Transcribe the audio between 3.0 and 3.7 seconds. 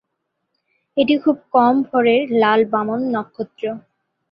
নক্ষত্র।